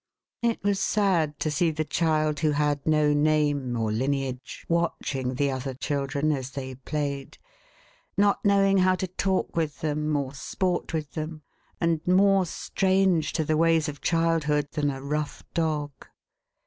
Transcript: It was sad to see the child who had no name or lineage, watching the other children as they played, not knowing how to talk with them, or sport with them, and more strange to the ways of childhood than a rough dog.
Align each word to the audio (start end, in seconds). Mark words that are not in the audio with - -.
It 0.41 0.63
was 0.63 0.79
sad 0.79 1.39
to 1.41 1.51
see 1.51 1.69
the 1.69 1.85
child 1.85 2.39
who 2.39 2.53
had 2.53 2.87
no 2.87 3.13
name 3.13 3.77
or 3.77 3.91
lineage, 3.91 4.65
watching 4.67 5.35
the 5.35 5.51
other 5.51 5.75
children 5.75 6.31
as 6.31 6.49
they 6.49 6.73
played, 6.73 7.37
not 8.17 8.43
knowing 8.43 8.79
how 8.79 8.95
to 8.95 9.05
talk 9.05 9.55
with 9.55 9.81
them, 9.81 10.15
or 10.15 10.33
sport 10.33 10.91
with 10.91 11.11
them, 11.11 11.43
and 11.79 12.01
more 12.07 12.47
strange 12.47 13.31
to 13.33 13.45
the 13.45 13.57
ways 13.57 13.87
of 13.87 14.01
childhood 14.01 14.69
than 14.71 14.89
a 14.89 15.03
rough 15.03 15.43
dog. 15.53 15.91